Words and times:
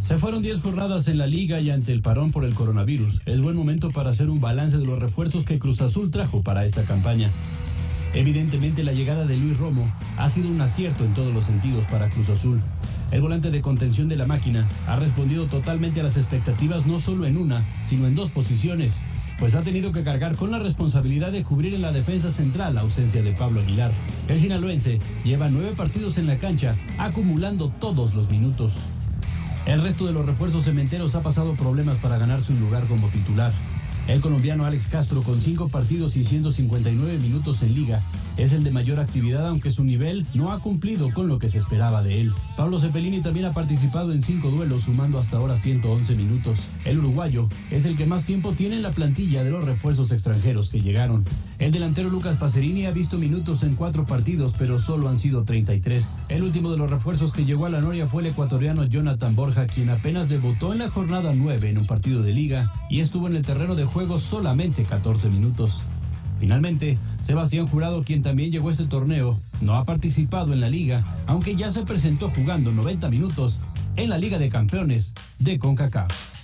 Se 0.00 0.16
fueron 0.16 0.42
10 0.42 0.60
jornadas 0.60 1.06
en 1.08 1.18
la 1.18 1.26
liga 1.26 1.60
y 1.60 1.70
ante 1.70 1.92
el 1.92 2.00
parón 2.00 2.32
por 2.32 2.46
el 2.46 2.54
coronavirus. 2.54 3.20
Es 3.26 3.42
buen 3.42 3.54
momento 3.54 3.90
para 3.90 4.08
hacer 4.08 4.30
un 4.30 4.40
balance 4.40 4.78
de 4.78 4.86
los 4.86 4.98
refuerzos 4.98 5.44
que 5.44 5.58
Cruz 5.58 5.82
Azul 5.82 6.10
trajo 6.10 6.42
para 6.42 6.64
esta 6.64 6.82
campaña. 6.84 7.30
Evidentemente 8.14 8.84
la 8.84 8.92
llegada 8.92 9.26
de 9.26 9.36
Luis 9.36 9.58
Romo 9.58 9.92
ha 10.16 10.30
sido 10.30 10.48
un 10.48 10.60
acierto 10.62 11.04
en 11.04 11.12
todos 11.12 11.34
los 11.34 11.44
sentidos 11.44 11.84
para 11.90 12.08
Cruz 12.08 12.30
Azul. 12.30 12.60
El 13.10 13.20
volante 13.20 13.50
de 13.50 13.60
contención 13.60 14.08
de 14.08 14.16
la 14.16 14.26
máquina 14.26 14.66
ha 14.86 14.96
respondido 14.96 15.46
totalmente 15.46 16.00
a 16.00 16.04
las 16.04 16.16
expectativas 16.16 16.86
no 16.86 17.00
solo 17.00 17.26
en 17.26 17.36
una, 17.36 17.64
sino 17.86 18.06
en 18.06 18.14
dos 18.14 18.30
posiciones, 18.30 19.02
pues 19.38 19.54
ha 19.54 19.62
tenido 19.62 19.92
que 19.92 20.02
cargar 20.02 20.36
con 20.36 20.50
la 20.50 20.58
responsabilidad 20.58 21.30
de 21.30 21.44
cubrir 21.44 21.74
en 21.74 21.82
la 21.82 21.92
defensa 21.92 22.30
central 22.30 22.74
la 22.74 22.80
ausencia 22.80 23.22
de 23.22 23.32
Pablo 23.32 23.60
Aguilar. 23.60 23.92
El 24.28 24.38
sinaloense 24.38 24.98
lleva 25.24 25.48
nueve 25.48 25.74
partidos 25.76 26.18
en 26.18 26.26
la 26.26 26.38
cancha, 26.38 26.74
acumulando 26.98 27.68
todos 27.68 28.14
los 28.14 28.30
minutos. 28.30 28.74
El 29.66 29.82
resto 29.82 30.06
de 30.06 30.12
los 30.12 30.26
refuerzos 30.26 30.64
cementeros 30.64 31.14
ha 31.14 31.22
pasado 31.22 31.54
problemas 31.54 31.98
para 31.98 32.18
ganarse 32.18 32.52
un 32.52 32.60
lugar 32.60 32.86
como 32.86 33.08
titular. 33.08 33.52
El 34.08 34.22
colombiano 34.22 34.64
Alex 34.64 34.86
Castro, 34.86 35.22
con 35.22 35.42
cinco 35.42 35.68
partidos 35.68 36.16
y 36.16 36.24
159 36.24 37.18
minutos 37.18 37.62
en 37.62 37.74
liga, 37.74 38.02
es 38.38 38.54
el 38.54 38.64
de 38.64 38.70
mayor 38.70 39.00
actividad, 39.00 39.46
aunque 39.46 39.70
su 39.70 39.84
nivel 39.84 40.26
no 40.32 40.50
ha 40.50 40.60
cumplido 40.60 41.10
con 41.12 41.28
lo 41.28 41.38
que 41.38 41.50
se 41.50 41.58
esperaba 41.58 42.02
de 42.02 42.22
él. 42.22 42.32
Pablo 42.56 42.80
Cepelini 42.80 43.20
también 43.20 43.44
ha 43.44 43.52
participado 43.52 44.12
en 44.12 44.22
cinco 44.22 44.48
duelos, 44.48 44.84
sumando 44.84 45.18
hasta 45.18 45.36
ahora 45.36 45.58
111 45.58 46.14
minutos. 46.14 46.60
El 46.86 47.00
uruguayo 47.00 47.48
es 47.70 47.84
el 47.84 47.96
que 47.96 48.06
más 48.06 48.24
tiempo 48.24 48.52
tiene 48.52 48.76
en 48.76 48.82
la 48.82 48.92
plantilla 48.92 49.44
de 49.44 49.50
los 49.50 49.64
refuerzos 49.66 50.10
extranjeros 50.10 50.70
que 50.70 50.80
llegaron. 50.80 51.22
El 51.58 51.72
delantero 51.72 52.08
Lucas 52.08 52.36
Pacerini 52.36 52.86
ha 52.86 52.92
visto 52.92 53.18
minutos 53.18 53.62
en 53.62 53.74
cuatro 53.74 54.06
partidos, 54.06 54.54
pero 54.58 54.78
solo 54.78 55.10
han 55.10 55.18
sido 55.18 55.44
33. 55.44 56.16
El 56.30 56.44
último 56.44 56.70
de 56.70 56.78
los 56.78 56.88
refuerzos 56.88 57.32
que 57.32 57.44
llegó 57.44 57.66
a 57.66 57.70
la 57.70 57.82
Noria 57.82 58.06
fue 58.06 58.22
el 58.22 58.28
ecuatoriano 58.28 58.84
Jonathan 58.84 59.36
Borja, 59.36 59.66
quien 59.66 59.90
apenas 59.90 60.30
debutó 60.30 60.72
en 60.72 60.78
la 60.78 60.88
jornada 60.88 61.32
9 61.34 61.68
en 61.68 61.78
un 61.78 61.86
partido 61.86 62.22
de 62.22 62.32
liga 62.32 62.72
y 62.88 63.00
estuvo 63.00 63.26
en 63.26 63.36
el 63.36 63.44
terreno 63.44 63.74
de 63.74 63.84
juego 63.84 63.97
solamente 64.18 64.84
14 64.84 65.28
minutos. 65.28 65.80
Finalmente, 66.38 66.98
Sebastián 67.24 67.66
Jurado, 67.66 68.04
quien 68.04 68.22
también 68.22 68.52
llegó 68.52 68.68
a 68.68 68.72
este 68.72 68.84
torneo, 68.84 69.38
no 69.60 69.74
ha 69.74 69.84
participado 69.84 70.52
en 70.52 70.60
la 70.60 70.70
liga, 70.70 71.16
aunque 71.26 71.56
ya 71.56 71.70
se 71.70 71.84
presentó 71.84 72.30
jugando 72.30 72.70
90 72.70 73.08
minutos 73.08 73.58
en 73.96 74.10
la 74.10 74.18
Liga 74.18 74.38
de 74.38 74.50
Campeones 74.50 75.14
de 75.40 75.58
CONCACAF. 75.58 76.37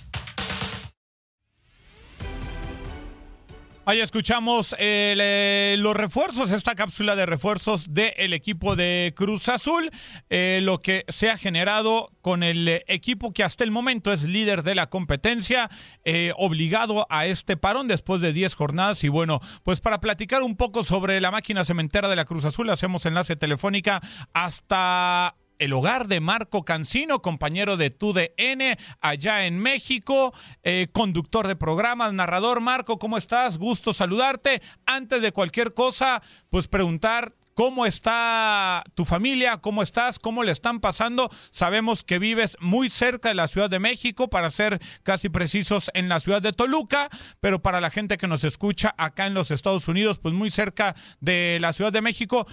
Ahí 3.87 4.01
escuchamos 4.01 4.75
eh, 4.79 5.75
los 5.77 5.95
refuerzos, 5.95 6.51
esta 6.51 6.73
cápsula 6.73 7.15
de 7.15 7.27
refuerzos 7.27 7.93
del 7.93 8.33
equipo 8.33 8.75
de 8.75 9.13
Cruz 9.15 9.47
Azul, 9.47 9.91
eh, 10.31 10.59
lo 10.63 10.79
que 10.79 11.05
se 11.07 11.29
ha 11.29 11.37
generado 11.37 12.09
con 12.21 12.41
el 12.41 12.81
equipo 12.87 13.31
que 13.31 13.43
hasta 13.43 13.63
el 13.63 13.69
momento 13.69 14.11
es 14.11 14.23
líder 14.23 14.63
de 14.63 14.73
la 14.73 14.89
competencia, 14.89 15.69
eh, 16.03 16.33
obligado 16.35 17.05
a 17.11 17.27
este 17.27 17.57
parón 17.57 17.87
después 17.87 18.21
de 18.21 18.33
10 18.33 18.55
jornadas. 18.55 19.03
Y 19.03 19.09
bueno, 19.09 19.39
pues 19.61 19.81
para 19.81 19.99
platicar 19.99 20.41
un 20.41 20.57
poco 20.57 20.83
sobre 20.83 21.21
la 21.21 21.29
máquina 21.29 21.63
cementera 21.63 22.09
de 22.09 22.15
la 22.15 22.25
Cruz 22.25 22.45
Azul, 22.45 22.71
hacemos 22.71 23.05
enlace 23.05 23.35
telefónica 23.35 24.01
hasta 24.33 25.35
el 25.59 25.73
hogar 25.73 26.07
de 26.07 26.19
Marco 26.19 26.63
Cancino, 26.63 27.21
compañero 27.21 27.77
de 27.77 27.89
TUDN 27.89 28.77
allá 29.01 29.45
en 29.45 29.59
México, 29.59 30.33
eh, 30.63 30.87
conductor 30.91 31.47
de 31.47 31.55
programas, 31.55 32.13
narrador. 32.13 32.61
Marco, 32.61 32.99
¿cómo 32.99 33.17
estás? 33.17 33.57
Gusto 33.57 33.93
saludarte. 33.93 34.61
Antes 34.85 35.21
de 35.21 35.31
cualquier 35.31 35.73
cosa, 35.73 36.21
pues 36.49 36.67
preguntar 36.67 37.33
¿Cómo 37.55 37.85
está 37.85 38.83
tu 38.95 39.05
familia? 39.05 39.55
¿Cómo 39.61 39.81
estás? 39.81 40.19
¿Cómo 40.19 40.43
le 40.43 40.51
están 40.51 40.81
pasando? 40.81 41.29
Sabemos 41.51 42.03
que 42.03 42.19
vives 42.19 42.57
muy 42.59 42.89
cerca 42.89 43.29
de 43.29 43.35
la 43.35 43.47
Ciudad 43.47 43.69
de 43.69 43.79
México, 43.79 44.29
para 44.29 44.49
ser 44.49 44.81
casi 45.03 45.29
precisos, 45.29 45.89
en 45.93 46.09
la 46.09 46.19
ciudad 46.19 46.41
de 46.41 46.51
Toluca, 46.51 47.07
pero 47.39 47.61
para 47.61 47.79
la 47.79 47.89
gente 47.89 48.17
que 48.17 48.27
nos 48.27 48.43
escucha 48.43 48.93
acá 48.97 49.25
en 49.25 49.33
los 49.33 49.51
Estados 49.51 49.87
Unidos, 49.87 50.19
pues 50.19 50.33
muy 50.33 50.49
cerca 50.49 50.97
de 51.21 51.57
la 51.61 51.71
Ciudad 51.71 51.93
de 51.93 52.01
México. 52.01 52.45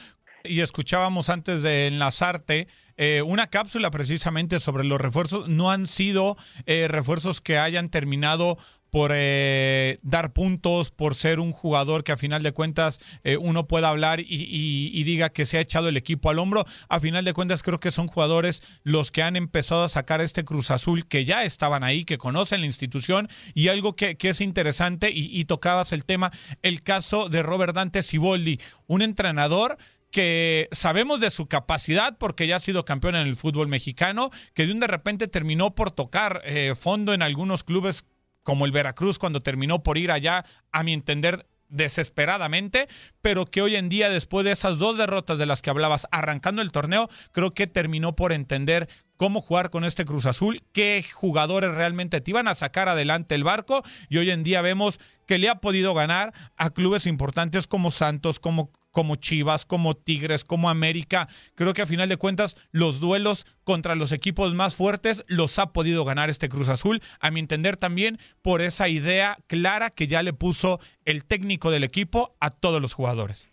Y 0.45 0.61
escuchábamos 0.61 1.29
antes 1.29 1.63
de 1.63 1.87
enlazarte 1.87 2.69
eh, 2.97 3.23
una 3.25 3.47
cápsula 3.49 3.91
precisamente 3.91 4.61
sobre 4.61 4.85
los 4.85 5.01
refuerzos. 5.01 5.49
No 5.49 5.71
han 5.71 5.87
sido 5.87 6.37
eh, 6.67 6.87
refuerzos 6.89 7.41
que 7.41 7.59
hayan 7.59 7.89
terminado 7.89 8.59
por 8.91 9.13
eh, 9.15 9.99
dar 10.03 10.35
puntos, 10.35 10.91
por 10.91 11.15
ser 11.15 11.41
un 11.41 11.53
jugador 11.53 12.05
que 12.05 12.13
a 12.13 12.19
final 12.19 12.43
de 12.43 12.53
cuentas 12.53 12.99
eh, 13.25 13.39
uno 13.39 13.67
pueda 13.67 13.89
hablar 13.89 14.21
y, 14.21 14.27
y- 14.29 14.91
y 14.93 15.05
diga 15.05 15.31
que 15.31 15.47
se 15.47 15.57
ha 15.57 15.63
echado 15.63 15.89
el 15.89 15.97
equipo 15.97 16.29
al 16.29 16.39
hombro. 16.39 16.67
A 16.91 17.01
final 17.01 17.25
de 17.25 17.33
cuentas 17.33 17.63
creo 17.63 17.81
que 17.81 17.91
son 17.91 18.07
jugadores 18.07 18.63
los 18.83 19.11
que 19.11 19.23
han 19.23 19.37
empezado 19.37 19.85
a 19.85 19.89
sacar 19.89 20.21
este 20.21 20.45
Cruz 20.45 20.71
Azul, 20.71 21.07
que 21.07 21.25
ya 21.25 21.43
estaban 21.45 21.85
ahí, 21.85 22.05
que 22.05 22.19
conocen 22.19 22.61
la 22.61 22.67
institución 22.67 23.29
y 23.55 23.69
algo 23.69 23.97
que, 23.97 24.17
que 24.17 24.29
es 24.29 24.43
interesante 24.43 25.11
y, 25.11 25.41
y 25.41 25.47
tocabas 25.47 25.93
el 25.93 26.05
tema, 26.05 26.31
el 26.61 26.83
caso 26.83 27.31
de 27.31 27.43
Robert 27.43 27.75
Dante 27.75 28.03
Siboldi, 28.03 28.61
un 28.89 29.01
entrenador 29.01 29.79
que 30.13 30.69
sabemos 30.71 31.21
de 31.21 31.31
su 31.31 31.47
capacidad 31.47 32.17
porque 32.19 32.47
ya 32.47 32.57
ha 32.57 32.61
sido 32.61 32.85
campeón 32.85 33.17
en 33.17 33.27
el 33.27 33.35
fútbol 33.35 33.67
mexicano, 33.67 34.31
que 34.55 34.67
de 34.67 34.73
un 34.73 34.79
de 34.81 34.87
repente 34.87 35.27
terminó 35.27 35.75
por 35.75 35.91
tocar 35.91 36.43
eh, 36.45 36.75
fondo 36.79 37.15
en 37.15 37.23
algunos 37.23 37.65
clubes 37.65 38.05
como 38.45 38.67
el 38.67 38.73
Veracruz 38.73 39.19
cuando 39.19 39.41
terminó 39.41 39.83
por 39.83 39.99
ir 39.99 40.11
allá, 40.11 40.45
a 40.71 40.83
mi 40.83 40.93
entender, 40.93 41.47
desesperadamente, 41.69 42.87
pero 43.23 43.47
que 43.47 43.63
hoy 43.63 43.77
en 43.77 43.89
día, 43.89 44.11
después 44.11 44.45
de 44.45 44.53
esas 44.53 44.79
dos 44.79 44.99
derrotas 44.99 45.39
de 45.39 45.47
las 45.47 45.63
que 45.63 45.71
hablabas, 45.71 46.07
arrancando 46.11 46.61
el 46.61 46.71
torneo, 46.71 47.09
creo 47.33 47.55
que 47.55 47.67
terminó 47.67 48.15
por 48.15 48.33
entender 48.33 48.89
cómo 49.17 49.41
jugar 49.41 49.71
con 49.71 49.85
este 49.85 50.05
Cruz 50.05 50.27
Azul, 50.27 50.63
qué 50.73 51.03
jugadores 51.13 51.75
realmente 51.75 52.21
te 52.21 52.31
iban 52.31 52.47
a 52.47 52.55
sacar 52.55 52.89
adelante 52.89 53.35
el 53.35 53.45
barco 53.45 53.83
y 54.11 54.19
hoy 54.19 54.31
en 54.31 54.43
día 54.43 54.61
vemos 54.61 55.01
que 55.27 55.39
le 55.39 55.49
ha 55.49 55.61
podido 55.61 55.95
ganar 55.95 56.35
a 56.57 56.71
clubes 56.71 57.07
importantes 57.07 57.67
como 57.67 57.91
Santos, 57.91 58.39
como 58.39 58.71
como 58.93 59.17
Chivas, 59.17 59.67
como 59.67 59.95
Tigres, 59.95 60.45
como 60.45 60.71
América. 60.71 61.27
Creo 61.55 61.75
que 61.75 61.83
a 61.83 61.87
final 61.87 62.09
de 62.09 62.17
cuentas 62.17 62.57
los 62.71 63.01
duelos 63.01 63.45
contra 63.65 63.95
los 63.95 64.13
equipos 64.13 64.55
más 64.55 64.77
fuertes 64.77 65.25
los 65.27 65.59
ha 65.59 65.73
podido 65.73 66.05
ganar 66.05 66.31
este 66.31 66.49
Cruz 66.49 66.69
Azul, 66.69 67.01
a 67.21 67.31
mi 67.31 67.41
entender 67.41 67.77
también 67.77 68.19
por 68.43 68.61
esa 68.61 68.89
idea 68.89 69.39
clara 69.49 69.91
que 69.91 70.07
ya 70.07 70.23
le 70.23 70.33
puso 70.33 70.79
el 71.05 71.25
técnico 71.25 71.71
del 71.71 71.85
equipo 71.85 72.37
a 72.41 72.51
todos 72.51 72.81
los 72.81 72.95
jugadores. 72.95 73.49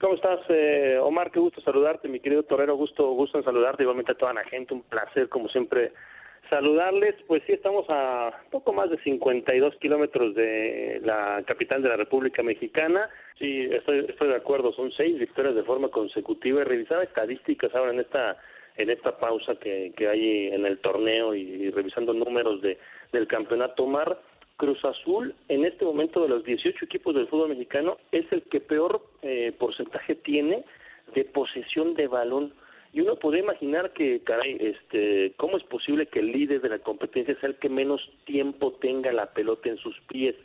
¿Cómo 0.00 0.14
estás, 0.16 0.40
eh, 0.50 0.98
Omar? 1.00 1.30
Qué 1.30 1.40
gusto 1.40 1.60
saludarte, 1.62 2.08
mi 2.08 2.20
querido 2.20 2.42
Torero. 2.42 2.76
Gusto, 2.76 3.10
gusto 3.12 3.38
en 3.38 3.44
saludarte, 3.44 3.84
igualmente 3.84 4.12
a 4.12 4.16
toda 4.16 4.34
la 4.34 4.44
gente. 4.44 4.74
Un 4.74 4.82
placer, 4.82 5.28
como 5.28 5.48
siempre, 5.48 5.92
saludarles. 6.50 7.14
Pues 7.26 7.42
sí, 7.46 7.52
estamos 7.52 7.86
a 7.88 8.32
poco 8.50 8.72
más 8.72 8.90
de 8.90 8.98
52 8.98 9.76
kilómetros 9.76 10.34
de 10.34 11.00
la 11.02 11.42
capital 11.46 11.82
de 11.82 11.88
la 11.88 11.96
República 11.96 12.42
Mexicana. 12.42 13.08
Sí, 13.38 13.68
estoy, 13.70 14.06
estoy 14.08 14.28
de 14.28 14.36
acuerdo. 14.36 14.72
Son 14.72 14.92
seis 14.92 15.18
victorias 15.18 15.54
de 15.54 15.62
forma 15.64 15.88
consecutiva. 15.88 16.62
Y 16.62 16.86
estadísticas 17.02 17.74
ahora 17.74 17.92
en 17.92 18.00
esta 18.00 18.36
en 18.76 18.90
esta 18.90 19.16
pausa 19.18 19.54
que, 19.56 19.92
que 19.96 20.08
hay 20.08 20.48
en 20.48 20.66
el 20.66 20.78
torneo 20.78 21.32
y, 21.34 21.70
revisando 21.70 22.12
números 22.12 22.60
de 22.60 22.78
del 23.12 23.26
campeonato 23.26 23.86
Mar. 23.86 24.20
Cruz 24.56 24.84
Azul, 24.84 25.34
en 25.48 25.64
este 25.64 25.84
momento 25.84 26.22
de 26.22 26.28
los 26.28 26.44
18 26.44 26.84
equipos 26.84 27.14
del 27.14 27.26
fútbol 27.26 27.48
mexicano, 27.48 27.98
es 28.12 28.24
el 28.30 28.42
que 28.42 28.60
peor 28.60 29.02
eh, 29.22 29.52
porcentaje 29.58 30.14
tiene 30.14 30.64
de 31.12 31.24
posesión 31.24 31.94
de 31.94 32.06
balón. 32.06 32.52
Y 32.94 33.00
uno 33.00 33.16
puede 33.16 33.40
imaginar 33.40 33.92
que, 33.92 34.20
caray, 34.20 34.56
este, 34.60 35.34
¿cómo 35.36 35.56
es 35.56 35.64
posible 35.64 36.06
que 36.06 36.20
el 36.20 36.30
líder 36.30 36.60
de 36.60 36.68
la 36.68 36.78
competencia 36.78 37.36
sea 37.40 37.48
el 37.48 37.56
que 37.56 37.68
menos 37.68 38.00
tiempo 38.24 38.74
tenga 38.74 39.12
la 39.12 39.32
pelota 39.32 39.68
en 39.68 39.78
sus 39.78 40.00
pies? 40.02 40.36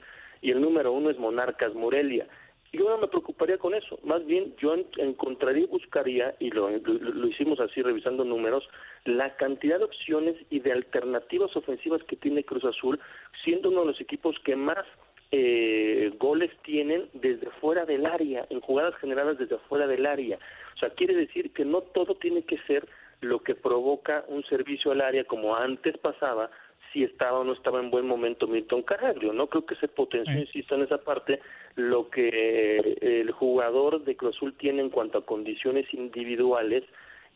Y 0.41 0.49
el 0.49 0.59
número 0.59 0.91
uno 0.91 1.11
es 1.11 1.19
Monarcas 1.19 1.75
Morelia. 1.75 2.27
Yo 2.73 2.89
no 2.89 2.97
me 2.97 3.07
preocuparía 3.07 3.59
con 3.59 3.75
eso. 3.75 3.99
Más 4.03 4.25
bien, 4.25 4.55
yo 4.57 4.75
encontraría 4.97 5.65
y 5.65 5.67
buscaría, 5.67 6.35
y 6.39 6.49
lo, 6.49 6.71
lo, 6.71 7.27
hicimos 7.27 7.59
así 7.59 7.83
revisando 7.83 8.25
números, 8.25 8.67
la 9.05 9.35
cantidad 9.35 9.77
de 9.77 9.85
opciones 9.85 10.35
y 10.49 10.59
de 10.59 10.71
alternativas 10.71 11.55
ofensivas 11.55 12.03
que 12.05 12.15
tiene 12.15 12.43
Cruz 12.43 12.65
Azul, 12.65 12.99
siendo 13.43 13.69
uno 13.69 13.81
de 13.81 13.87
los 13.87 14.01
equipos 14.01 14.35
que 14.43 14.55
más 14.55 14.87
eh, 15.31 16.11
goles 16.17 16.49
tienen 16.63 17.09
desde 17.13 17.51
fuera 17.61 17.85
del 17.85 18.07
área, 18.07 18.47
en 18.49 18.61
jugadas 18.61 18.95
generadas 18.95 19.37
desde 19.37 19.59
fuera 19.69 19.85
del 19.85 20.07
área. 20.07 20.39
O 20.79 20.85
sea, 20.87 20.91
quiere 20.91 21.13
decir 21.13 21.51
que 21.51 21.65
no 21.65 21.81
todo 21.81 22.15
tiene 22.15 22.43
que 22.43 22.57
ser 22.59 22.87
lo 23.19 23.43
que 23.43 23.53
provoca 23.53 24.23
un 24.29 24.45
servicio 24.45 24.93
al 24.93 25.01
área 25.01 25.25
como 25.25 25.57
antes 25.57 25.97
pasaba, 25.97 26.49
si 26.93 27.03
estaba 27.03 27.39
o 27.39 27.43
no 27.43 27.51
estaba 27.51 27.81
en 27.81 27.91
buen 27.91 28.07
momento 28.07 28.47
Milton 28.47 28.83
Caraglio. 28.83 29.33
No 29.33 29.47
creo 29.47 29.65
que 29.65 29.75
se 29.75 29.89
potenció, 29.89 30.39
insisto, 30.39 30.75
en 30.75 30.83
esa 30.83 30.99
parte 30.99 31.41
lo 31.75 32.09
que 32.09 32.97
el 33.01 33.29
jugador 33.31 34.05
de 34.05 34.15
Cruz 34.15 34.37
Azul 34.37 34.53
tiene 34.53 34.81
en 34.81 34.89
cuanto 34.89 35.17
a 35.17 35.25
condiciones 35.25 35.93
individuales 35.93 36.85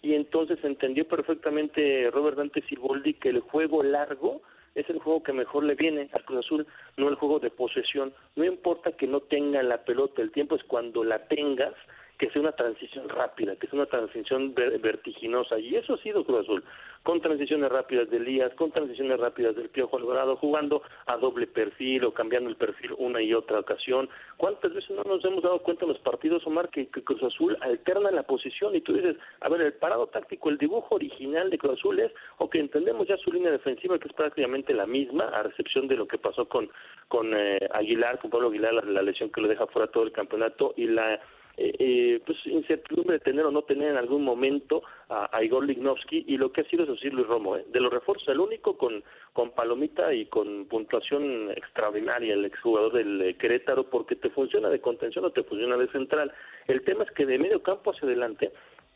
y 0.02 0.14
entonces 0.14 0.58
entendió 0.64 1.06
perfectamente 1.06 2.10
Robert 2.12 2.38
Dante 2.38 2.62
Siboldi 2.62 3.16
que 3.16 3.30
el 3.30 3.42
juego 3.42 3.84
largo 3.84 4.42
es 4.74 4.90
el 4.90 5.00
juego 5.00 5.22
que 5.22 5.34
mejor 5.34 5.66
le 5.66 5.76
viene 5.76 6.10
al 6.14 6.24
Cruz 6.24 6.46
Azul, 6.46 6.66
no 6.96 7.10
el 7.10 7.16
juego 7.16 7.40
de 7.40 7.52
posesión. 7.52 8.14
No 8.38 8.46
importa 8.46 8.94
que 8.94 9.06
no 9.06 9.20
tenga 9.20 9.62
la 9.64 9.84
pelota, 9.84 10.22
el 10.22 10.32
tiempo 10.32 10.56
es 10.56 10.64
cuando 10.64 11.04
la 11.04 11.28
tengas 11.28 11.74
que 12.24 12.30
sea 12.30 12.42
una 12.42 12.54
transición 12.54 13.10
rápida, 13.10 13.58
que 13.58 13.68
sea 13.68 13.80
una 13.80 13.86
transición 13.86 14.56
vertiginosa. 14.56 15.60
Y 15.60 15.76
eso 15.76 15.96
ha 15.96 15.98
sido 15.98 16.24
Cruz 16.24 16.46
Azul, 16.46 16.64
con 17.04 17.20
transiciones 17.20 17.70
rápidas 17.70 18.10
de 18.10 18.16
Elías, 18.16 18.54
con 18.54 18.72
transiciones 18.72 19.20
rápidas 19.20 19.58
del 19.58 19.68
Piojo 19.68 19.98
Alvarado, 19.98 20.38
jugando 20.38 20.84
a 21.06 21.18
doble 21.18 21.48
perfil 21.48 22.06
o 22.06 22.14
cambiando 22.14 22.50
el 22.50 22.56
perfil 22.56 22.94
una 22.98 23.22
y 23.22 23.34
otra 23.34 23.60
ocasión. 23.60 24.08
¿Cuántas 24.38 24.74
veces 24.74 24.92
no 24.92 25.04
nos 25.04 25.26
hemos 25.26 25.44
dado 25.44 25.60
cuenta 25.60 25.84
en 25.84 25.92
los 25.92 26.00
partidos, 26.00 26.48
Omar, 26.48 26.70
que, 26.70 26.88
Cruz 26.88 27.22
Azul 27.24 27.58
alterna 27.60 28.10
la 28.10 28.24
posición 28.24 28.74
y 28.74 28.80
tú 28.80 28.94
dices, 28.94 29.18
a 29.42 29.50
ver, 29.50 29.60
el 29.60 29.74
parado 29.74 30.08
táctico, 30.08 30.50
el 30.50 30.58
dibujo 30.58 30.96
original 30.96 31.50
de 31.50 31.58
Cruz 31.58 31.78
Azul 31.78 32.00
es, 32.00 32.14
o 32.38 32.50
que 32.50 32.60
entendemos 32.60 33.06
ya 33.06 33.18
su 33.18 33.34
línea 33.34 33.52
defensiva, 33.52 34.00
que 34.00 34.08
es 34.08 34.14
prácticamente 34.14 34.74
la 34.74 34.86
misma, 34.86 35.26
a 35.26 35.44
recepción 35.44 35.90
de 35.90 35.98
lo 35.98 36.08
que 36.08 36.18
pasó 36.18 36.48
con, 36.48 36.70
con 37.10 37.34
eh, 37.36 37.60
Aguilar, 37.74 38.20
con 38.20 38.32
Pablo 38.32 38.48
Aguilar, 38.48 38.76
la 38.86 39.02
lesión 39.02 39.30
que 39.30 39.42
lo 39.42 39.50
deja 39.50 39.68
fuera 39.68 39.92
todo 39.92 40.04
el 40.04 40.14
campeonato 40.14 40.74
y 40.78 40.88
la 40.88 41.20
eh, 41.56 41.76
eh, 41.78 42.22
pues 42.26 42.38
incertidumbre 42.46 43.20
de 43.20 43.24
tener 43.24 43.46
o 43.46 43.52
no 43.52 43.62
tener 43.62 43.92
en 43.92 43.98
algún 43.98 44.24
momento 44.24 44.82
a, 45.10 45.44
Igor 45.44 45.66
Lignovsky 45.66 46.26
y 46.28 46.38
lo 46.38 46.52
que 46.52 46.62
ha 46.62 46.64
sido 46.66 46.84
eso 46.84 46.96
sí 46.96 47.12
Luis 47.12 47.28
Romo, 47.28 47.58
¿eh? 47.58 47.66
de 47.72 47.80
los 47.80 47.94
refuerzos 47.94 48.28
el 48.30 48.40
único 48.40 48.76
con, 48.76 49.04
con 49.34 49.52
palomita 49.52 50.12
y 50.14 50.26
con 50.26 50.66
puntuación 50.66 51.52
extraordinaria 51.52 52.34
el 52.34 52.46
exjugador 52.46 52.94
del 52.94 53.22
eh, 53.22 53.38
Querétaro 53.38 53.88
porque 53.90 54.16
te 54.16 54.32
funciona 54.32 54.70
de 54.70 54.82
contención 54.82 55.26
o 55.26 55.32
te 55.32 55.44
funciona 55.44 55.78
de 55.78 55.88
central. 55.90 56.32
El 56.68 56.84
tema 56.84 57.04
es 57.04 57.12
que 57.12 57.28
de 57.28 57.38
medio 57.38 57.62
campo 57.62 57.92
hacia 57.92 58.08
adelante 58.08 58.52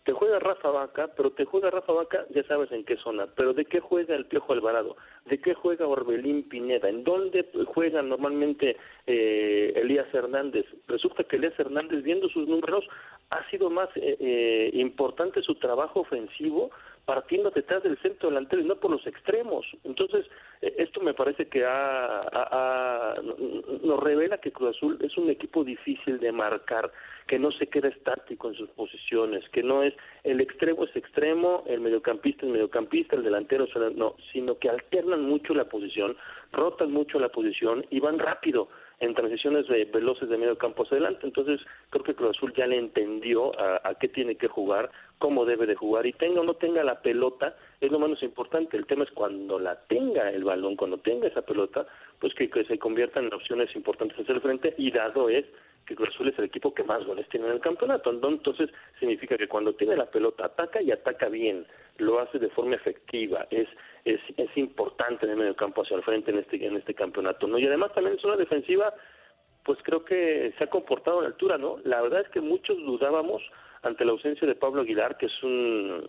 te 0.07 0.13
juega 0.13 0.39
Rafa 0.39 0.69
Vaca, 0.71 1.09
pero 1.17 1.31
te 1.31 1.43
juega 1.43 1.69
Rafa 1.69 1.91
Vaca, 1.91 2.25
ya 2.29 2.41
sabes 2.43 2.71
en 2.71 2.85
qué 2.85 2.95
zona. 2.95 3.27
Pero 3.35 3.53
¿de 3.53 3.65
qué 3.65 3.81
juega 3.81 4.15
el 4.15 4.25
Piojo 4.25 4.53
Alvarado? 4.53 4.95
¿De 5.25 5.37
qué 5.41 5.53
juega 5.53 5.85
Orbelín 5.85 6.47
Pineda? 6.47 6.87
¿En 6.87 7.03
dónde 7.03 7.45
juega 7.65 8.01
normalmente 8.01 8.77
eh, 9.05 9.73
Elías 9.75 10.07
Hernández? 10.13 10.65
Resulta 10.87 11.25
que 11.25 11.35
Elías 11.35 11.59
Hernández, 11.59 12.03
viendo 12.03 12.29
sus 12.29 12.47
números, 12.47 12.87
ha 13.31 13.49
sido 13.49 13.69
más 13.69 13.89
eh, 13.97 14.15
eh, 14.17 14.69
importante 14.75 15.41
su 15.41 15.55
trabajo 15.55 15.99
ofensivo 15.99 16.71
partiendo 17.07 17.51
detrás 17.51 17.81
del 17.83 17.97
centro 17.99 18.27
delantero 18.27 18.61
y 18.61 18.65
no 18.65 18.75
por 18.75 18.91
los 18.91 19.07
extremos. 19.07 19.65
Entonces, 19.85 20.25
esto 20.59 20.99
me 20.99 21.13
parece 21.13 21.47
que 21.47 21.65
nos 23.81 24.03
revela 24.03 24.39
que 24.39 24.51
Cruz 24.51 24.75
Azul 24.75 24.97
es 24.99 25.17
un 25.17 25.29
equipo 25.29 25.63
difícil 25.63 26.19
de 26.19 26.33
marcar 26.33 26.91
que 27.25 27.39
no 27.39 27.51
se 27.53 27.67
queda 27.67 27.87
estático 27.87 28.49
en 28.49 28.55
sus 28.55 28.69
posiciones, 28.71 29.47
que 29.49 29.63
no 29.63 29.83
es 29.83 29.93
el 30.25 30.41
extremo 30.41 30.83
es 30.83 30.93
extremo, 30.97 31.63
el 31.67 31.79
mediocampista 31.79 32.45
es 32.45 32.51
mediocampista, 32.51 33.15
el 33.15 33.23
delantero 33.23 33.63
es 33.63 33.95
no, 33.95 34.17
sino 34.33 34.57
que 34.57 34.69
alternan 34.69 35.21
mucho 35.21 35.53
la 35.53 35.63
posición, 35.69 36.17
rotan 36.51 36.91
mucho 36.91 37.21
la 37.21 37.29
posición 37.29 37.85
y 37.89 38.01
van 38.01 38.19
rápido 38.19 38.67
en 38.99 39.13
transiciones 39.13 39.67
veloces 39.67 40.27
de 40.27 40.37
medio 40.37 40.57
campo 40.57 40.83
hacia 40.83 40.97
adelante. 40.97 41.27
Entonces, 41.27 41.61
creo 41.89 42.03
que 42.03 42.15
Cruz 42.15 42.35
Azul 42.35 42.53
ya 42.55 42.65
le 42.65 42.77
entendió 42.77 43.51
a, 43.59 43.93
qué 43.95 44.07
tiene 44.07 44.35
que 44.35 44.47
jugar, 44.47 44.89
cómo 45.19 45.45
debe 45.45 45.65
de 45.65 45.75
jugar, 45.75 46.05
y 46.05 46.13
tenga 46.13 46.41
o 46.41 46.43
no 46.43 46.55
tenga 46.55 46.83
la 46.83 47.01
pelota, 47.01 47.55
es 47.81 47.91
lo 47.91 47.99
menos 47.99 48.21
importante. 48.23 48.77
El 48.77 48.85
tema 48.85 49.03
es 49.03 49.11
cuando 49.11 49.59
la 49.59 49.75
tenga 49.87 50.29
el 50.29 50.43
balón, 50.43 50.75
cuando 50.75 50.97
tenga 50.97 51.27
esa 51.27 51.41
pelota, 51.41 51.87
pues 52.19 52.33
que, 52.33 52.49
se 52.65 52.77
conviertan 52.77 53.25
en 53.25 53.33
opciones 53.33 53.75
importantes 53.75 54.19
hacia 54.19 54.35
el 54.35 54.41
frente, 54.41 54.73
y 54.77 54.91
dado 54.91 55.29
es 55.29 55.45
que 55.85 55.95
Cruz 55.95 56.09
Azul 56.09 56.27
es 56.27 56.37
el 56.37 56.45
equipo 56.45 56.73
que 56.73 56.83
más 56.83 57.05
goles 57.05 57.29
tiene 57.29 57.47
en 57.47 57.53
el 57.53 57.61
campeonato. 57.61 58.11
Entonces 58.11 58.69
significa 58.99 59.37
que 59.37 59.47
cuando 59.47 59.73
tiene 59.73 59.95
la 59.95 60.05
pelota 60.05 60.45
ataca 60.45 60.81
y 60.81 60.91
ataca 60.91 61.29
bien, 61.29 61.65
lo 61.97 62.19
hace 62.19 62.39
de 62.39 62.49
forma 62.49 62.75
efectiva, 62.75 63.47
es 63.49 63.67
es, 64.03 64.21
es 64.37 64.55
importante 64.55 65.25
en 65.25 65.31
el 65.31 65.37
medio 65.37 65.55
campo 65.55 65.81
hacia 65.81 65.97
el 65.97 66.03
frente 66.03 66.31
en 66.31 66.39
este 66.39 66.65
en 66.65 66.75
este 66.75 66.93
campeonato, 66.93 67.47
¿no? 67.47 67.57
Y 67.57 67.65
además 67.65 67.93
también 67.93 68.17
es 68.17 68.23
una 68.23 68.35
defensiva 68.35 68.93
pues 69.67 69.79
creo 69.83 70.05
que 70.05 70.53
se 70.57 70.63
ha 70.63 70.69
comportado 70.69 71.19
a 71.19 71.23
la 71.23 71.27
altura, 71.27 71.57
¿no? 71.57 71.77
La 71.83 72.01
verdad 72.01 72.21
es 72.21 72.29
que 72.29 72.39
muchos 72.39 72.77
dudábamos 72.77 73.43
ante 73.87 74.05
la 74.05 74.11
ausencia 74.11 74.47
de 74.47 74.55
Pablo 74.55 74.81
Aguilar, 74.81 75.17
que 75.17 75.27
es 75.27 75.43
un 75.43 76.03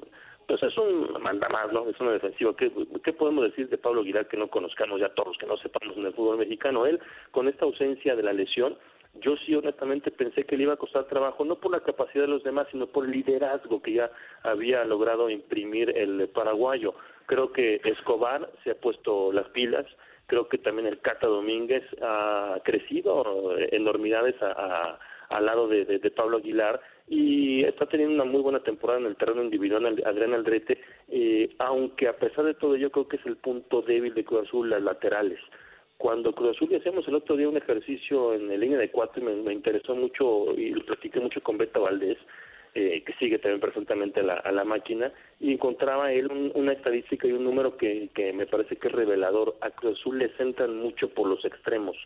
pues 0.47 0.62
es 0.62 0.78
un 0.78 1.20
manda 1.20 1.47
más, 1.50 1.70
¿no? 1.73 1.88
Es 1.90 2.00
una 2.00 2.12
defensiva. 2.12 2.56
¿Qué, 2.56 2.73
¿Qué 3.04 3.12
podemos 3.12 3.44
decir 3.44 3.68
de 3.68 3.76
Pablo 3.76 4.00
Aguilar 4.00 4.28
que 4.28 4.38
no 4.38 4.49
conozcamos 4.49 4.99
ya 4.99 5.11
todos, 5.11 5.37
que 5.37 5.47
no 5.47 5.58
sepamos 5.58 5.94
en 5.97 6.06
el 6.06 6.14
fútbol 6.14 6.38
mexicano? 6.38 6.87
Él, 6.87 7.00
con 7.32 7.49
esta 7.49 7.66
ausencia 7.66 8.16
de 8.16 8.23
la 8.23 8.32
lesión, 8.32 8.78
yo 9.20 9.37
sí 9.44 9.54
honestamente 9.54 10.11
pensé 10.11 10.44
que 10.44 10.56
le 10.56 10.62
iba 10.62 10.75
a 10.75 10.78
costar 10.78 11.04
trabajo, 11.04 11.44
no 11.44 11.56
por 11.56 11.73
la 11.73 11.80
capacidad 11.80 12.25
de 12.25 12.30
los 12.30 12.44
demás, 12.44 12.66
sino 12.70 12.87
por 12.87 13.04
el 13.04 13.11
liderazgo 13.11 13.82
que 13.82 13.94
ya 13.94 14.11
había 14.42 14.85
logrado 14.85 15.28
imprimir 15.28 15.90
el 15.97 16.28
paraguayo. 16.28 16.94
Creo 17.26 17.52
que 17.52 17.80
Escobar 17.85 18.50
se 18.64 18.70
ha 18.70 18.75
puesto 18.75 19.32
las 19.32 19.49
pilas, 19.50 19.87
creo 20.26 20.49
que 20.49 20.58
también 20.58 20.87
el 20.87 21.00
Cata 21.00 21.26
Domínguez 21.26 21.85
ha 22.00 22.58
crecido 22.64 23.54
enormidades 23.70 24.37
a, 24.40 24.99
al 25.30 25.47
lado 25.47 25.68
de, 25.68 25.99
Pablo 26.14 26.38
Aguilar 26.38 26.80
y 27.08 27.64
está 27.64 27.86
teniendo 27.86 28.14
una 28.14 28.30
muy 28.30 28.42
buena 28.42 28.60
temporada 28.60 29.00
en 29.00 29.06
el 29.06 29.16
terreno 29.16 29.42
individual 29.42 29.86
Adrián 30.04 30.34
Aldrete, 30.34 30.78
eh, 31.08 31.50
aunque 31.58 32.08
a 32.08 32.16
pesar 32.16 32.44
de 32.44 32.54
todo 32.54 32.76
yo 32.76 32.90
creo 32.90 33.08
que 33.08 33.16
es 33.16 33.26
el 33.26 33.36
punto 33.36 33.82
débil 33.82 34.14
de 34.14 34.24
Cruz 34.24 34.46
Azul, 34.46 34.70
las 34.70 34.82
laterales. 34.82 35.38
Cuando 35.96 36.32
Cruz 36.32 36.56
Azul 36.56 36.74
hacíamos 36.74 37.08
el 37.08 37.14
otro 37.14 37.36
día 37.36 37.48
un 37.48 37.56
ejercicio 37.56 38.34
en 38.34 38.48
la 38.48 38.56
línea 38.56 38.78
de 38.78 38.90
cuatro 38.90 39.22
y 39.22 39.42
me, 39.42 39.52
interesó 39.52 39.94
mucho 39.96 40.54
y 40.54 40.70
lo 40.70 40.84
platiqué 40.84 41.18
mucho 41.18 41.42
con 41.42 41.58
Beta 41.58 41.80
Valdés, 41.80 42.18
eh, 42.74 43.02
que 43.04 43.14
sigue 43.14 43.38
también 43.38 43.60
perfectamente 43.60 44.20
a 44.20 44.24
la, 44.24 44.34
a 44.34 44.52
la 44.52 44.64
máquina, 44.64 45.10
y 45.40 45.52
encontraba 45.52 46.12
él 46.12 46.52
una 46.54 46.72
estadística 46.72 47.26
y 47.26 47.32
un 47.32 47.42
número 47.42 47.76
que, 47.76 48.10
que 48.14 48.32
me 48.32 48.46
parece 48.46 48.76
que 48.76 48.88
es 48.88 48.94
revelador. 48.94 49.56
A 49.62 49.70
Cruz 49.70 49.98
Azul 49.98 50.18
le 50.18 50.28
centran 50.36 50.76
mucho 50.76 51.08
por 51.08 51.26
los 51.26 51.44
extremos. 51.44 51.96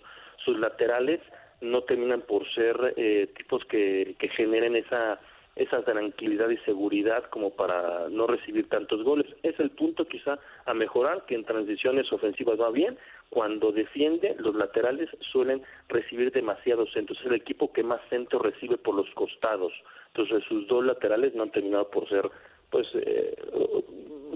Sus 0.44 0.59
laterales 0.59 1.21
no 1.62 1.83
terminan 1.83 2.23
por 2.23 2.47
ser 2.52 2.95
eh, 2.97 3.28
tipos 3.37 3.64
que, 3.64 4.14
que 4.19 4.28
generen 4.28 4.76
esa 4.76 5.21
esa 5.54 5.83
tranquilidad 5.83 6.49
y 6.49 6.57
seguridad 6.59 7.25
como 7.25 7.50
para 7.50 8.09
no 8.09 8.26
recibir 8.26 8.69
tantos 8.69 9.02
goles. 9.02 9.26
Es 9.42 9.59
el 9.61 9.71
punto 9.71 10.07
quizá 10.07 10.38
a 10.64 10.73
mejorar, 10.73 11.26
que 11.26 11.35
en 11.35 11.45
transiciones 11.45 12.11
ofensivas 12.12 12.59
va 12.59 12.71
bien, 12.71 12.97
cuando 13.28 13.71
defiende 13.71 14.35
los 14.38 14.54
laterales 14.54 15.11
suelen 15.21 15.62
recibir 15.88 16.33
demasiados 16.33 16.90
centros, 16.92 17.19
es 17.21 17.26
el 17.26 17.35
equipo 17.35 17.73
que 17.73 17.83
más 17.83 18.00
centros 18.09 18.42
recibe 18.42 18.78
por 18.78 18.95
los 18.95 19.09
costados, 19.11 19.73
entonces 20.09 20.42
sus 20.49 20.66
dos 20.69 20.85
laterales 20.85 21.35
no 21.35 21.42
han 21.42 21.50
terminado 21.50 21.90
por 21.90 22.09
ser 22.09 22.31
pues 22.71 22.87
eh, 22.95 23.37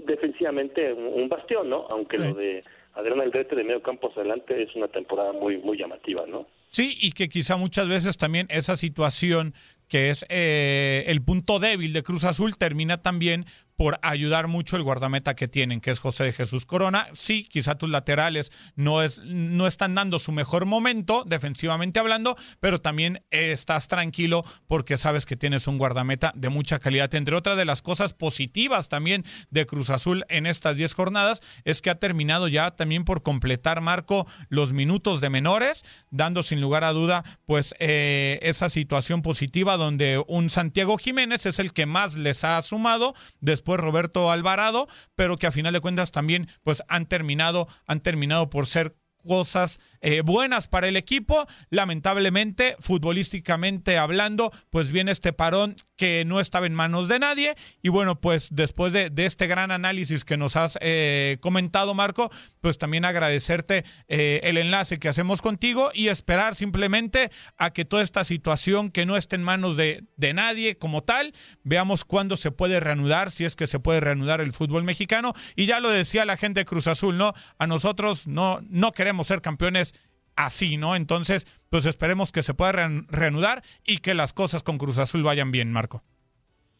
defensivamente 0.05 0.93
un, 0.93 1.27
bastión, 1.27 1.69
¿no? 1.69 1.87
Aunque 1.89 2.19
lo 2.19 2.35
de 2.35 2.63
Adrián 2.93 3.21
Aldrete 3.21 3.55
de 3.55 3.63
medio 3.63 3.81
campo 3.81 4.09
hacia 4.09 4.21
adelante 4.21 4.61
es 4.61 4.75
una 4.75 4.87
temporada 4.87 5.31
muy 5.31 5.57
muy 5.57 5.77
llamativa, 5.77 6.25
¿no? 6.27 6.45
Sí, 6.69 6.97
y 6.99 7.11
que 7.11 7.29
quizá 7.29 7.55
muchas 7.57 7.87
veces 7.87 8.17
también 8.17 8.47
esa 8.49 8.75
situación 8.75 9.53
que 9.87 10.09
es 10.09 10.25
eh, 10.29 11.05
el 11.07 11.21
punto 11.21 11.59
débil 11.59 11.93
de 11.93 12.03
Cruz 12.03 12.23
Azul, 12.25 12.57
termina 12.57 13.01
también 13.01 13.45
por 13.77 13.99
ayudar 14.01 14.47
mucho 14.47 14.75
el 14.75 14.83
guardameta 14.83 15.35
que 15.35 15.47
tienen, 15.47 15.81
que 15.81 15.91
es 15.91 15.99
José 15.99 16.23
de 16.25 16.33
Jesús 16.33 16.65
Corona. 16.65 17.07
Sí, 17.13 17.47
quizá 17.47 17.75
tus 17.75 17.89
laterales 17.89 18.51
no, 18.75 19.03
es, 19.03 19.19
no 19.19 19.67
están 19.67 19.93
dando 19.93 20.17
su 20.17 20.31
mejor 20.31 20.65
momento, 20.65 21.23
defensivamente 21.25 21.99
hablando, 21.99 22.35
pero 22.59 22.81
también 22.81 23.23
estás 23.29 23.87
tranquilo 23.87 24.43
porque 24.67 24.97
sabes 24.97 25.27
que 25.27 25.35
tienes 25.35 25.67
un 25.67 25.77
guardameta 25.77 26.33
de 26.35 26.49
mucha 26.49 26.79
calidad. 26.79 27.13
Entre 27.13 27.35
otras 27.35 27.55
de 27.55 27.65
las 27.65 27.83
cosas 27.83 28.13
positivas 28.13 28.89
también 28.89 29.23
de 29.51 29.67
Cruz 29.67 29.91
Azul 29.91 30.25
en 30.27 30.47
estas 30.47 30.75
10 30.75 30.95
jornadas 30.95 31.41
es 31.63 31.83
que 31.83 31.91
ha 31.91 31.99
terminado 31.99 32.47
ya 32.47 32.71
también 32.71 33.05
por 33.05 33.21
completar, 33.21 33.81
Marco, 33.81 34.25
los 34.49 34.73
minutos 34.73 35.21
de 35.21 35.29
menores, 35.29 35.85
dando 36.09 36.41
sin 36.41 36.61
lugar 36.61 36.83
a 36.83 36.93
duda 36.93 37.23
pues 37.45 37.75
eh, 37.77 38.39
esa 38.41 38.69
situación 38.69 39.21
positiva 39.21 39.77
donde 39.77 40.23
un 40.27 40.49
Santiago 40.49 40.97
Jiménez 40.97 41.45
es 41.45 41.59
el 41.59 41.73
que 41.73 41.85
más 41.85 42.15
les 42.15 42.43
ha 42.43 42.59
sumado 42.63 43.13
después 43.39 43.66
después 43.67 43.81
Roberto 43.81 44.31
Alvarado, 44.31 44.87
pero 45.15 45.35
que 45.37 45.45
a 45.45 45.51
final 45.51 45.73
de 45.73 45.81
cuentas 45.81 46.11
también 46.11 46.47
pues 46.63 46.83
han 46.87 47.05
terminado, 47.05 47.67
han 47.85 47.99
terminado 47.99 48.49
por 48.49 48.65
ser 48.65 48.95
cosas 49.27 49.81
eh, 49.99 50.21
buenas 50.21 50.69
para 50.69 50.87
el 50.87 50.95
equipo. 50.95 51.45
Lamentablemente, 51.69 52.77
futbolísticamente 52.79 53.97
hablando, 53.97 54.53
pues 54.69 54.91
viene 54.91 55.11
este 55.11 55.33
parón 55.33 55.75
que 55.97 56.23
no 56.25 56.39
estaba 56.39 56.65
en 56.65 56.73
manos 56.73 57.07
de 57.07 57.19
nadie. 57.19 57.55
Y 57.81 57.89
bueno, 57.89 58.21
pues 58.21 58.49
después 58.51 58.93
de, 58.93 59.11
este 59.17 59.47
gran 59.47 59.71
análisis 59.71 60.23
que 60.23 60.37
nos 60.37 60.55
has 60.55 60.77
eh, 60.79 61.37
comentado, 61.41 61.93
Marco, 61.93 62.31
pues 62.61 62.77
también 62.77 63.03
agradecerte 63.03 63.83
eh, 64.07 64.39
el 64.43 64.57
enlace 64.57 64.99
que 64.99 65.09
hacemos 65.09 65.41
contigo 65.41 65.91
y 65.93 66.07
esperar 66.07 66.55
simplemente 66.55 67.31
a 67.57 67.71
que 67.71 67.83
toda 67.83 68.03
esta 68.03 68.23
situación 68.23 68.91
que 68.91 69.05
no 69.05 69.17
esté 69.17 69.35
en 69.35 69.43
manos 69.43 69.75
de, 69.75 70.05
de 70.15 70.33
nadie 70.33 70.75
como 70.75 71.03
tal, 71.03 71.33
veamos 71.63 72.05
cuándo 72.05 72.37
se 72.37 72.51
puede 72.51 72.79
reanudar, 72.79 73.31
si 73.31 73.43
es 73.43 73.55
que 73.55 73.67
se 73.67 73.79
puede 73.79 73.99
reanudar 73.99 74.39
el 74.39 74.53
fútbol 74.53 74.83
mexicano. 74.83 75.33
Y 75.55 75.65
ya 75.65 75.79
lo 75.79 75.89
decía 75.89 76.23
la 76.25 76.37
gente 76.37 76.61
de 76.61 76.65
Cruz 76.65 76.87
Azul, 76.87 77.17
¿no? 77.17 77.33
A 77.57 77.67
nosotros 77.67 78.27
no, 78.27 78.59
no 78.69 78.91
queremos 78.91 79.27
ser 79.27 79.41
campeones 79.41 79.93
así, 80.37 80.77
¿no? 80.77 80.95
Entonces, 80.95 81.45
pues 81.69 81.85
esperemos 81.85 82.31
que 82.31 82.43
se 82.43 82.53
pueda 82.53 82.71
reanudar 82.71 83.63
y 83.85 83.97
que 83.97 84.13
las 84.13 84.31
cosas 84.31 84.63
con 84.63 84.77
Cruz 84.77 84.97
Azul 84.99 85.23
vayan 85.23 85.51
bien, 85.51 85.71
Marco. 85.73 86.03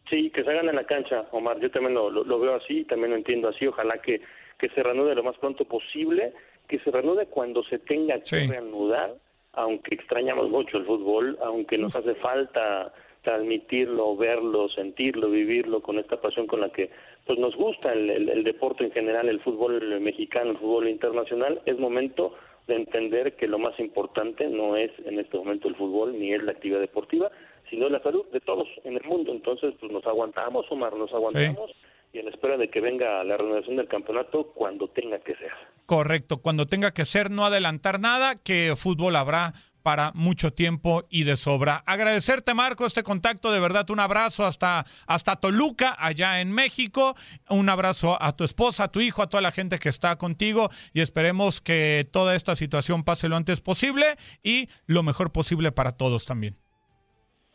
Sí, 0.09 0.29
que 0.29 0.43
se 0.43 0.51
hagan 0.51 0.69
en 0.69 0.75
la 0.75 0.85
cancha, 0.85 1.25
Omar. 1.31 1.59
Yo 1.59 1.69
también 1.69 1.93
lo, 1.93 2.39
veo 2.39 2.55
así, 2.55 2.85
también 2.85 3.11
lo 3.11 3.17
entiendo 3.17 3.49
así. 3.49 3.67
Ojalá 3.67 3.97
que, 4.01 4.21
que 4.57 4.69
se 4.69 4.81
reanude 4.81 5.15
lo 5.15 5.23
más 5.23 5.37
pronto 5.37 5.65
posible, 5.65 6.33
que 6.67 6.79
se 6.79 6.91
reanude 6.91 7.25
cuando 7.25 7.63
se 7.63 7.79
tenga 7.79 8.19
que 8.21 8.47
reanudar, 8.47 9.15
aunque 9.53 9.95
extrañamos 9.95 10.49
mucho 10.49 10.77
el 10.77 10.85
fútbol, 10.85 11.37
aunque 11.41 11.77
nos 11.77 11.95
hace 11.95 12.15
falta 12.15 12.93
transmitirlo, 13.23 14.15
verlo, 14.15 14.69
sentirlo, 14.69 15.29
vivirlo 15.29 15.81
con 15.81 15.99
esta 15.99 16.21
pasión 16.21 16.47
con 16.47 16.61
la 16.61 16.69
que 16.69 16.89
pues 17.25 17.37
nos 17.37 17.53
gusta 17.57 17.91
el, 17.91 18.09
el 18.09 18.43
deporte 18.45 18.85
en 18.85 18.91
general, 18.91 19.27
el 19.27 19.41
fútbol 19.41 19.99
mexicano, 19.99 20.51
el 20.51 20.57
fútbol 20.57 20.87
internacional, 20.87 21.61
es 21.65 21.77
momento 21.77 22.35
de 22.67 22.75
entender 22.75 23.35
que 23.35 23.47
lo 23.47 23.59
más 23.59 23.79
importante 23.79 24.47
no 24.47 24.75
es 24.75 24.91
en 25.05 25.19
este 25.19 25.37
momento 25.37 25.67
el 25.67 25.75
fútbol 25.75 26.19
ni 26.19 26.33
es 26.33 26.43
la 26.43 26.51
actividad 26.51 26.79
deportiva, 26.79 27.31
sino 27.69 27.89
la 27.89 28.01
salud 28.01 28.25
de 28.31 28.39
todos 28.39 28.67
en 28.83 28.95
el 28.95 29.03
mundo. 29.03 29.31
Entonces, 29.31 29.73
pues 29.79 29.91
nos 29.91 30.05
aguantamos, 30.05 30.65
Omar, 30.69 30.95
nos 30.95 31.11
aguantamos. 31.13 31.71
Y 32.13 32.19
en 32.19 32.27
espera 32.29 32.57
de 32.57 32.69
que 32.69 32.79
venga 32.79 33.23
la 33.23 33.37
renovación 33.37 33.75
del 33.75 33.87
campeonato 33.87 34.51
cuando 34.55 34.87
tenga 34.87 35.19
que 35.19 35.35
ser. 35.35 35.51
Correcto, 35.85 36.37
cuando 36.37 36.65
tenga 36.65 36.91
que 36.91 37.05
ser, 37.05 37.29
no 37.29 37.45
adelantar 37.45 37.99
nada, 37.99 38.35
que 38.41 38.73
fútbol 38.77 39.15
habrá 39.17 39.53
para 39.87 40.11
mucho 40.15 40.51
tiempo 40.51 41.03
y 41.09 41.23
de 41.23 41.37
sobra. 41.37 41.81
Agradecerte, 41.85 42.53
Marco, 42.53 42.85
este 42.85 43.03
contacto, 43.03 43.53
de 43.53 43.61
verdad, 43.61 43.89
un 43.89 44.01
abrazo 44.01 44.43
hasta, 44.43 44.83
hasta 45.07 45.37
Toluca, 45.37 45.95
allá 45.97 46.41
en 46.41 46.51
México, 46.51 47.15
un 47.49 47.69
abrazo 47.69 48.17
a 48.19 48.35
tu 48.35 48.43
esposa, 48.43 48.83
a 48.83 48.91
tu 48.91 48.99
hijo, 48.99 49.21
a 49.21 49.29
toda 49.29 49.39
la 49.39 49.53
gente 49.53 49.79
que 49.79 49.87
está 49.87 50.17
contigo 50.17 50.67
y 50.93 50.99
esperemos 50.99 51.61
que 51.61 52.05
toda 52.11 52.35
esta 52.35 52.55
situación 52.55 53.05
pase 53.05 53.29
lo 53.29 53.37
antes 53.37 53.61
posible 53.61 54.17
y 54.43 54.67
lo 54.87 55.03
mejor 55.03 55.31
posible 55.31 55.71
para 55.71 55.95
todos 55.95 56.25
también. 56.25 56.57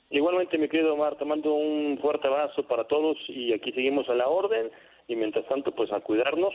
Igualmente, 0.09 0.57
mi 0.57 0.71
querido 0.71 0.95
Omar, 0.95 1.17
te 1.19 1.27
mando 1.27 1.53
un 1.53 1.99
fuerte 2.01 2.29
abrazo 2.29 2.63
para 2.67 2.85
todos 2.85 3.19
y 3.29 3.53
aquí 3.53 3.73
seguimos 3.73 4.09
a 4.09 4.15
la 4.15 4.29
orden 4.29 4.71
y 5.07 5.17
mientras 5.17 5.47
tanto, 5.49 5.73
pues 5.73 5.93
a 5.93 6.01
cuidarnos 6.01 6.55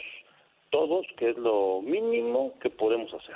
todos, 0.72 1.06
que 1.20 1.30
es 1.30 1.38
lo 1.38 1.84
mínimo 1.84 2.54
que 2.64 2.72
podemos 2.72 3.14
hacer. 3.14 3.36